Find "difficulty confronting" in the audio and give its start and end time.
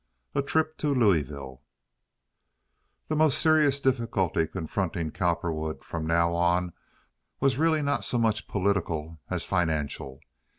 3.79-5.11